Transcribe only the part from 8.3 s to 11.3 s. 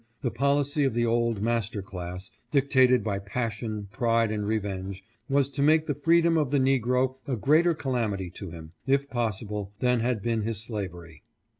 to him, if possible, than had been his slavery.